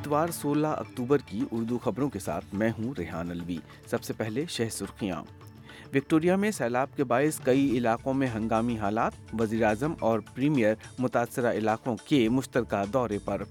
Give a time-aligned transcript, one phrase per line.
[0.00, 3.56] اتوار سولہ اکتوبر کی اردو خبروں کے ساتھ میں ہوں ریحان الوی
[3.90, 5.16] سب سے پہلے شہ سرخیاں
[5.94, 11.96] وکٹوریا میں سیلاب کے باعث کئی علاقوں میں ہنگامی حالات وزیراعظم اور پریمیئر متاثرہ علاقوں
[12.08, 13.42] کے مشترکہ دورے پر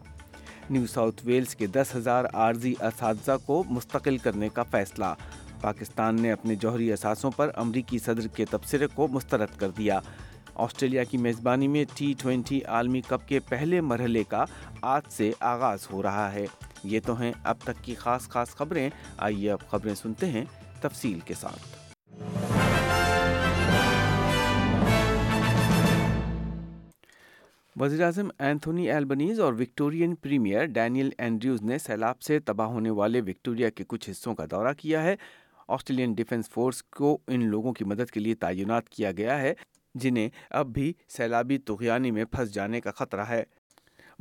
[0.70, 5.14] نیو ساؤتھ ویلز کے دس ہزار عارضی اساتذہ کو مستقل کرنے کا فیصلہ
[5.62, 10.00] پاکستان نے اپنے جوہری اثاثوں پر امریکی صدر کے تبصرے کو مسترد کر دیا
[10.62, 14.44] آسٹریلیا کی میزبانی میں ٹی ٹوینٹی عالمی کپ کے پہلے مرحلے کا
[14.94, 16.44] آج سے آغاز ہو رہا ہے
[16.94, 20.32] یہ تو ہیں ہیں اب اب تک کی خاص خاص خبریں خبریں آئیے سنتے
[20.82, 21.34] تفصیل کے
[27.80, 33.22] وزیر اعظم اینتھونی البنیز اور وکٹورین پریمیئر ڈینیل اینڈریوز نے سیلاب سے تباہ ہونے والے
[33.28, 35.16] وکٹوریا کے کچھ حصوں کا دورہ کیا ہے
[35.78, 39.54] آسٹریلین ڈیفینس فورس کو ان لوگوں کی مدد کے لیے تعینات کیا گیا ہے
[40.02, 43.44] جنہیں اب بھی سیلابی تغیانی میں پھنس جانے کا خطرہ ہے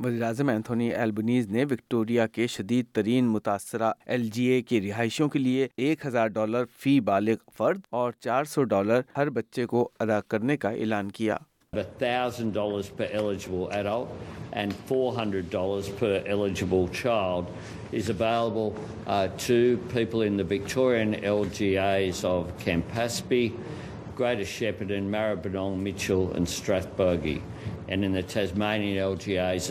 [0.05, 5.39] وزیراعظم اینتھونی ایلبنیز نے وکٹوریا کے شدید ترین متاثرہ ایل جی اے کی رہائشوں کے
[5.39, 10.19] لیے ایک ہزار ڈالر فی بالغ فرد اور چار سو ڈالر ہر بچے کو ادا
[10.29, 11.37] کرنے کا اعلان کیا
[11.77, 12.47] وکٹورین
[24.47, 26.15] شیپ مچھلاتی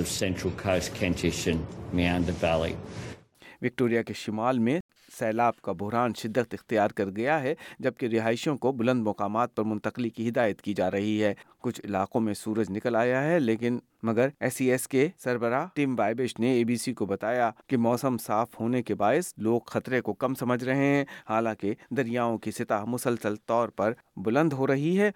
[0.04, 1.60] سینچر خاص کھینچیشن
[3.62, 4.02] وکٹوریا
[5.18, 10.10] سیلاب کا بحران شدت اختیار کر گیا ہے جبکہ رہائشیوں کو بلند مقامات پر منتقلی
[10.16, 14.28] کی ہدایت کی جا رہی ہے کچھ علاقوں میں سورج نکل آیا ہے لیکن مگر
[14.46, 15.96] ایس ایس e کے سربراہ ٹیم
[16.40, 20.12] نے اے بی سی کو بتایا کہ موسم صاف ہونے کے باعث لوگ خطرے کو
[20.24, 23.92] کم سمجھ رہے ہیں حالانکہ دریاؤں کی سطح مسلسل طور پر
[24.26, 25.10] بلند ہو رہی ہے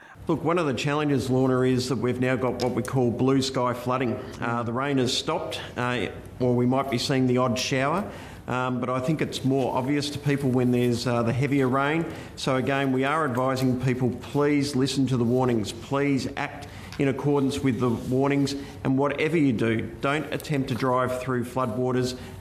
[6.42, 8.00] Look,
[8.80, 10.74] but I think it's مو ابویئس فیف وز
[11.40, 12.00] دیب بائیں
[12.44, 16.66] سو گائیں وہ آر درسنگ FIFO please listen to the warnings please act
[16.98, 18.54] in accordance with the the warnings.
[18.84, 19.72] And whatever you you do,
[20.06, 21.44] don't attempt to drive through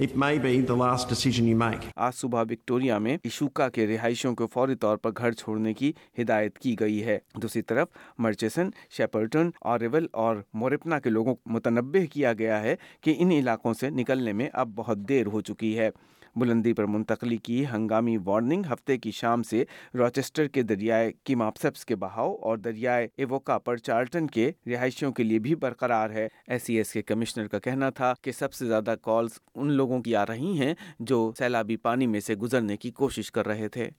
[0.06, 1.82] It may be last decision make.
[1.98, 5.92] آج صبح Victoria میں ایشوکا کے رہائشوں کو فوری طور پر گھر چھوڑنے کی
[6.22, 7.88] ہدایت کی گئی ہے دوسری طرف
[8.26, 14.34] مرچیسنٹن اور مورپنا کے لوگوں کو متنبع کیا گیا ہے کہ ان علاقوں سے نکلنے
[14.40, 15.90] میں اب بہت دیر ہو چکی ہے
[16.40, 19.64] بلندی پر منتقلی کی ہنگامی وارننگ ہفتے کی شام سے
[19.98, 25.40] روچسٹر کے دریائے کیماپسپس کے بہاؤ اور دریائے ایووکا پر چارٹن کے رہائشیوں کے لیے
[25.40, 28.96] بھی برقرار ہے ایس سی ایس کے کمشنر کا کہنا تھا کہ سب سے زیادہ
[29.04, 33.32] کالز ان لوگوں کی آ رہی ہیں جو سیلابی پانی میں سے گزرنے کی کوشش
[33.32, 33.90] کر رہے تھے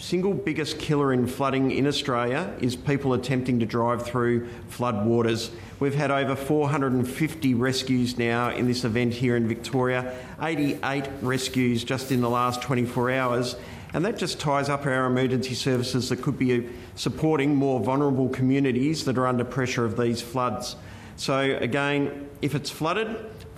[0.00, 2.22] single biggest killer in flooding انسٹرا
[2.66, 4.26] us پھ pull it something to drive through
[4.76, 5.48] flood waters
[5.80, 9.10] with ہیرائی four hundred and fifty rescues نی آر انس وین
[9.48, 10.02] ویک تھوڑا
[10.48, 13.54] آئی eight rescues just in last twenty four hours
[13.94, 16.58] and list offer emergency services keep P a
[17.08, 20.74] سورینگ more vulnerable communities during the pressure of the us floods
[21.24, 22.06] so again
[22.44, 23.08] if it's flood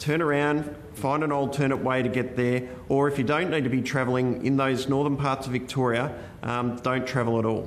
[0.02, 0.60] تھ ن
[1.00, 2.48] fund آل تھ wide گیٹے
[2.96, 7.60] اور find it be travelling in the اس نو دم فاٹ Victoria ایم ڈائٹ ٹریولرو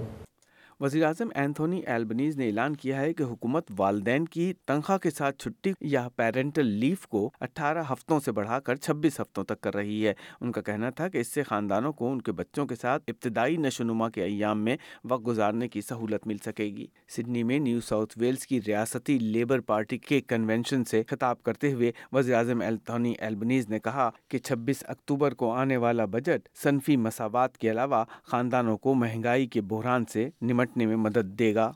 [0.82, 5.36] وزیر اعظم اینتھونی ایلبنیز نے اعلان کیا ہے کہ حکومت والدین کی تنخواہ کے ساتھ
[5.44, 10.06] چھٹی یا پیرنٹل لیف کو اٹھارہ ہفتوں سے بڑھا کر چھبیس ہفتوں تک کر رہی
[10.08, 13.04] ہے ان کا کہنا تھا کہ اس سے خاندانوں کو ان کے بچوں کے ساتھ
[13.12, 14.76] ابتدائی نشوونما کے ایام میں
[15.10, 19.60] وقت گزارنے کی سہولت مل سکے گی سڈنی میں نیو ساؤتھ ویلز کی ریاستی لیبر
[19.70, 24.84] پارٹی کے کنونشن سے خطاب کرتے ہوئے وزیر اعظم اینتھونی ایلبنیز نے کہا کہ چھبیس
[24.88, 30.30] اکتوبر کو آنے والا بجٹ صنفی مساوات کے علاوہ خاندانوں کو مہنگائی کے بحران سے
[30.42, 31.70] نمٹ میں مدد دے گا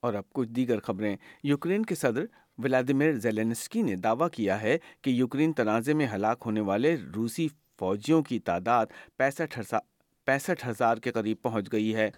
[0.00, 2.24] اور اب کچھ دیگر خبریں یوکرین کے صدر
[2.64, 3.12] ولادیمیر
[3.74, 7.48] نے دعویٰ کیا ہے کہ یوکرین تنازع میں ہلاک ہونے والے روسی
[7.78, 8.86] فوجیوں کی تعداد
[9.18, 9.58] پینسٹھ
[10.68, 12.08] ہزار کے قریب پہنچ گئی ہے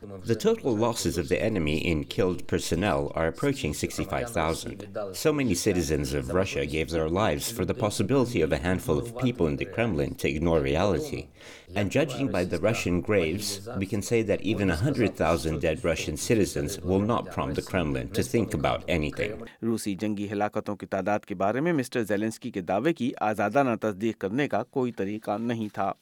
[19.62, 24.18] روسی جنگی ہلاکتوں کی تعداد کے بارے میں مسٹر زیلنسکی کے دعوے کی آزادانہ تصدیق
[24.20, 25.92] کرنے کا کوئی طریقہ نہیں تھا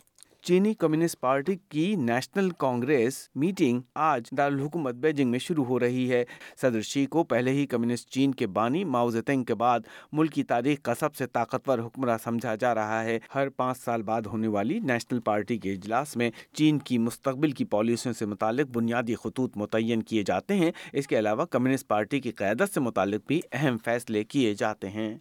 [0.48, 6.22] چینی کمیونسٹ پارٹی کی نیشنل کانگریس میٹنگ آج دارالحکومت بیجنگ میں شروع ہو رہی ہے
[6.62, 8.84] صدر شی کو پہلے ہی کمیونسٹ چین کے بانی
[9.26, 9.80] تینگ کے بعد
[10.12, 14.02] ملک کی تاریخ کا سب سے طاقتور حکمراں سمجھا جا رہا ہے ہر پانچ سال
[14.02, 18.76] بعد ہونے والی نیشنل پارٹی کے اجلاس میں چین کی مستقبل کی پالیسیوں سے متعلق
[18.76, 23.26] بنیادی خطوط متعین کیے جاتے ہیں اس کے علاوہ کمیونسٹ پارٹی کی قیادت سے متعلق
[23.28, 25.14] بھی اہم فیصلے کیے جاتے ہیں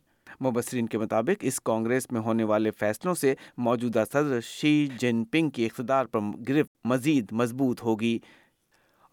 [0.45, 3.33] مبصرین کے مطابق اس کانگریس میں ہونے والے فیصلوں سے
[3.68, 6.19] موجودہ صدر شی جن پنگ کی اقتدار پر
[6.50, 8.18] گرفت مزید مضبوط ہوگی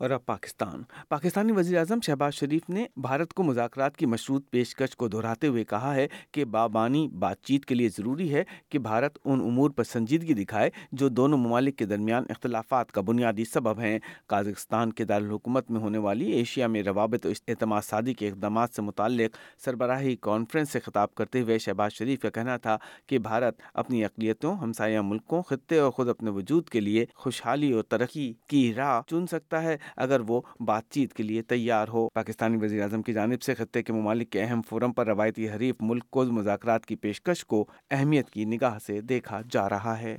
[0.03, 4.97] اور اب پاکستان پاکستانی وزیر اعظم شہباز شریف نے بھارت کو مذاکرات کی مشروط پیشکش
[4.97, 9.19] کو دہراتے ہوئے کہا ہے کہ بابانی بات چیت کے لیے ضروری ہے کہ بھارت
[9.25, 10.71] ان امور پر سنجیدگی دکھائے
[11.03, 13.99] جو دونوں ممالک کے درمیان اختلافات کا بنیادی سبب ہیں
[14.29, 18.83] کازکستان کے دارالحکومت میں ہونے والی ایشیا میں روابط و اعتماد سازی کے اقدامات سے
[18.83, 22.77] متعلق سربراہی کانفرنس سے خطاب کرتے ہوئے شہباز شریف کا کہنا تھا
[23.09, 27.83] کہ بھارت اپنی اقلیتوں ہمسایہ ملکوں خطے اور خود اپنے وجود کے لیے خوشحالی اور
[27.89, 32.57] ترقی کی راہ چن سکتا ہے اگر وہ بات چیت کے لیے تیار ہو پاکستانی
[32.65, 36.11] وزیر اعظم کی جانب سے خطے کے ممالک کے اہم فورم پر روایتی حریف ملک
[36.11, 40.17] کو مذاکرات کی پیشکش کو اہمیت کی نگاہ سے دیکھا جا رہا ہے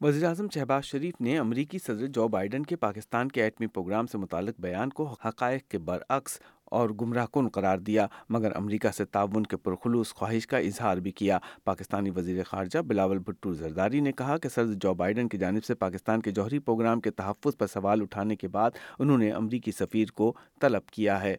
[0.00, 4.18] وزیر اعظم شہباز شریف نے امریکی صدر جو بائیڈن کے پاکستان کے ایٹمی پروگرام سے
[4.18, 6.38] متعلق بیان کو حقائق کے برعکس
[6.76, 11.10] اور گمراہ کن قرار دیا مگر امریکہ سے تعاون کے پرخلوص خواہش کا اظہار بھی
[11.20, 15.64] کیا پاکستانی وزیر خارجہ بلاول بھٹو زرداری نے کہا کہ سرز جو بائیڈن کی جانب
[15.64, 19.72] سے پاکستان کے جوہری پروگرام کے تحفظ پر سوال اٹھانے کے بعد انہوں نے امریکی
[19.78, 21.34] سفیر کو طلب کیا ہے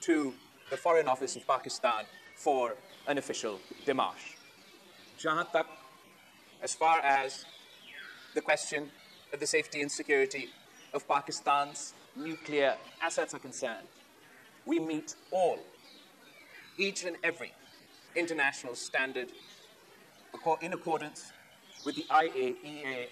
[0.00, 0.32] to
[0.70, 2.04] the Foreign Office of Pakistan
[2.36, 2.76] for
[3.06, 4.36] an official démarche.
[5.18, 5.66] Jahan tak,
[6.62, 7.44] as far as
[8.34, 8.90] the question
[9.32, 10.48] of the safety and security
[10.94, 13.86] of Pakistan's nuclear assets are concerned,
[14.66, 15.58] we meet all,
[16.76, 17.52] each and every
[18.14, 19.28] international standard
[20.62, 21.32] in accordance
[21.84, 23.08] with the IAEA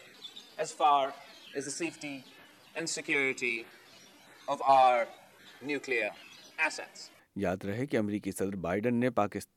[0.58, 1.12] as far
[1.54, 2.24] as the safety
[2.76, 3.66] and security
[4.48, 5.06] of our
[5.62, 6.16] nuclear
[7.36, 9.08] یاد رہے کہ امریکی صدر Biden نے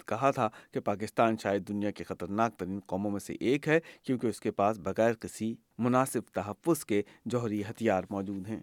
[0.08, 4.28] کہا تھا کہ پاکستان شاید دنیا کے خطرناک ترین قوموں میں سے ایک ہے کیونکہ
[4.28, 5.54] اس کے پاس بغیر کسی
[5.86, 7.02] مناسب تحفظ کے
[7.32, 8.60] جوہری ہتھیار موجود ہیں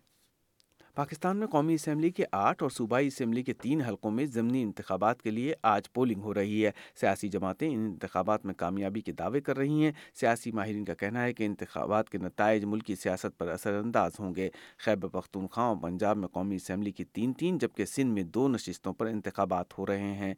[0.98, 5.20] پاکستان میں قومی اسمبلی کے آٹھ اور صوبائی اسمبلی کے تین حلقوں میں ضمنی انتخابات
[5.22, 6.70] کے لیے آج پولنگ ہو رہی ہے
[7.00, 9.90] سیاسی جماعتیں ان انتخابات میں کامیابی کے دعوے کر رہی ہیں
[10.20, 14.34] سیاسی ماہرین کا کہنا ہے کہ انتخابات کے نتائج ملکی سیاست پر اثر انداز ہوں
[14.34, 14.48] گے
[14.84, 18.92] خیب پختونخوا اور پنجاب میں قومی اسمبلی کی تین تین جبکہ سندھ میں دو نشستوں
[18.99, 20.34] پر انتخابات ہو رہے ہیں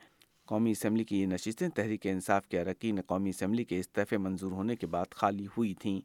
[0.48, 4.76] قومی اسمبلی کی یہ نشستیں تحریک انصاف کے ارکین قومی اسمبلی کے استعفے منظور ہونے
[4.76, 6.00] کے بعد خالی ہوئی تھیں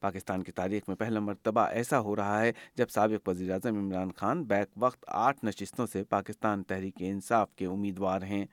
[0.00, 4.10] پاکستان کی تاریخ میں پہلا مرتبہ ایسا ہو رہا ہے جب سابق وزیر اعظم عمران
[4.16, 8.44] خان بیک وقت آٹھ نشستوں سے پاکستان تحریک انصاف کے امیدوار ہیں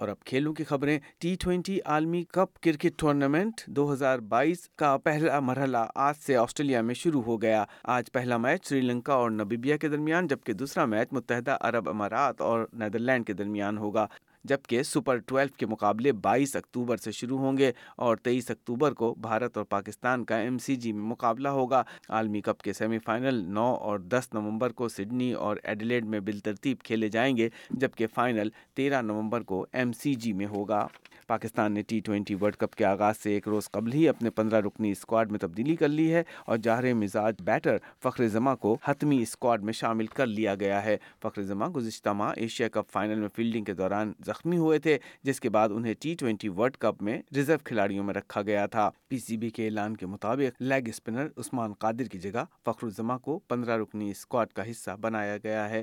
[0.00, 4.96] اور اب کھیلوں کی خبریں ٹی ٹوینٹی عالمی کپ کرکٹ ٹورنامنٹ دو ہزار بائیس کا
[5.04, 7.64] پہلا مرحلہ آج سے آسٹریلیا میں شروع ہو گیا
[7.96, 12.40] آج پہلا میچ سری لنکا اور نبیبیا کے درمیان جبکہ دوسرا میچ متحدہ عرب امارات
[12.48, 14.06] اور نیدرلینڈ کے درمیان ہوگا
[14.48, 17.70] جبکہ سپر ٹویلو کے مقابلے بائیس اکتوبر سے شروع ہوں گے
[18.06, 21.82] اور تیئیس اکتوبر کو بھارت اور پاکستان کا ایم سی جی میں مقابلہ ہوگا
[22.18, 26.78] عالمی کپ کے سیمی فائنل نو اور دس نومبر کو سڈنی اور ایڈلیڈ میں بالترتیب
[26.84, 27.48] کھیلے جائیں گے
[27.80, 30.86] جبکہ فائنل تیرہ نومبر کو ایم سی جی میں ہوگا
[31.28, 34.60] پاکستان نے ٹی ٹوئنٹی ورلڈ کپ کے آغاز سے ایک روز قبل ہی اپنے پندرہ
[34.66, 39.20] رکنی اسکواڈ میں تبدیلی کر لی ہے اور جہر مزاج بیٹر فخر زما کو حتمی
[39.22, 43.28] اسکواڈ میں شامل کر لیا گیا ہے فخر زما گزشتہ ماہ ایشیا کپ فائنل میں
[43.36, 47.18] فیلڈنگ کے دوران زخمی ہوئے تھے جس کے بعد انہیں ٹی ٹوئنٹی ورلڈ کپ میں
[47.36, 51.26] ریزرو کھلاڑیوں میں رکھا گیا تھا پی سی بی کے اعلان کے مطابق لیگ اسپنر
[51.36, 55.82] عثمان قادر کی جگہ فخر الزما کو پندرہ رکنی اسکواڈ کا حصہ بنایا گیا ہے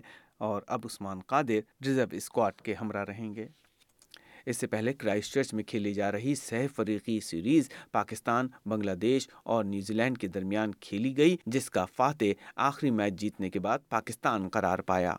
[0.50, 3.48] اور اب عثمان قادر ریزرو اسکواڈ کے ہمراہ رہیں گے
[4.48, 9.28] اس سے پہلے کرائسٹ چرچ میں کھیلی جا رہی سہ فریقی سیریز پاکستان بنگلہ دیش
[9.54, 13.80] اور نیوزی لینڈ کے درمیان کھیلی گئی جس کا فاتح آخری میچ جیتنے کے بعد
[13.90, 15.16] پاکستان قرار پایا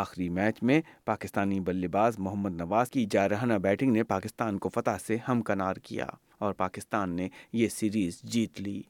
[0.00, 4.96] آخری میچ میں پاکستانی بلے باز محمد نواز کی جارحانہ بیٹنگ نے پاکستان کو فتح
[5.06, 6.06] سے ہمکنار کیا
[6.44, 8.80] اور پاکستان نے یہ سیریز جیت لی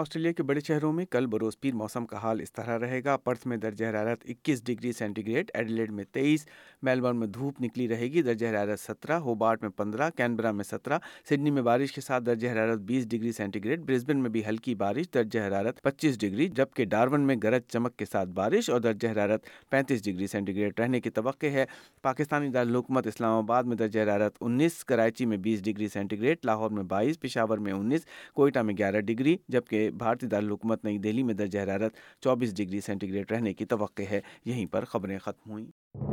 [0.00, 3.16] آسٹریلیا کے بڑے شہروں میں کل بروز پیر موسم کا حال اس طرح رہے گا
[3.24, 6.44] پرتھ میں درجہ حرارت اکیس ڈگری سینٹی گریڈ ایڈلیڈ میں تیئیس
[6.88, 10.98] میلبرن میں دھوپ نکلی رہے گی درجہ حرارت سترہ ہوبارٹ میں پندرہ کینبرا میں سترہ
[11.28, 14.74] سڈنی میں بارش کے ساتھ درجہ حرارت بیس ڈگری سینٹی گریڈ برسبن میں بھی ہلکی
[14.84, 19.08] بارش درجہ حرارت پچیس ڈگری جبکہ ڈارون میں گرج چمک کے ساتھ بارش اور درجہ
[19.08, 21.64] حرارت پینتیس ڈگری سینٹی گریڈ رہنے کی توقع ہے
[22.02, 26.70] پاکستانی دارالحکومت اسلام آباد میں درجہ حرارت انیس کراچی میں بیس ڈگری سینٹی گریڈ لاہور
[26.78, 31.34] میں بائیس پشاور میں انیس کوئٹہ میں گیارہ ڈگری جبکہ بھارتی دارالحکومت نئی دہلی میں
[31.34, 36.07] درجہ حرارت چوبیس ڈگری سینٹی گریڈ رہنے کی توقع ہے یہیں پر خبریں ختم ہوئیں